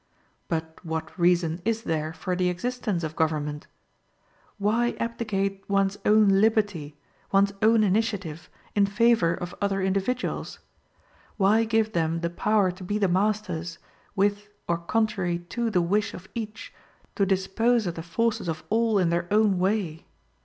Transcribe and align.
But 0.47 0.83
what 0.83 1.15
reason 1.15 1.61
is 1.63 1.83
there 1.83 2.11
for 2.11 2.35
the 2.35 2.49
existence 2.49 3.03
of 3.03 3.15
government? 3.15 3.67
Why 4.57 4.95
abdicate 4.99 5.63
one's 5.69 5.99
own 6.07 6.41
liberty, 6.41 6.97
one's 7.31 7.53
own 7.61 7.83
initiative 7.83 8.49
in 8.73 8.87
favor 8.87 9.35
of 9.35 9.53
other 9.61 9.79
individuals? 9.79 10.57
Why 11.37 11.65
give 11.65 11.93
them 11.93 12.21
the 12.21 12.31
power 12.31 12.71
to 12.71 12.83
be 12.83 12.97
the 12.97 13.07
masters, 13.07 13.77
with 14.15 14.49
or 14.67 14.79
contrary 14.79 15.37
to 15.53 15.69
the 15.69 15.83
wish 15.83 16.15
of 16.15 16.27
each, 16.33 16.73
to 17.13 17.23
dispose 17.23 17.85
of 17.85 17.93
the 17.93 18.01
forces 18.01 18.47
of 18.47 18.63
all 18.71 18.97
in 18.97 19.11
their 19.11 19.27
own 19.31 19.59
way? 19.59 20.07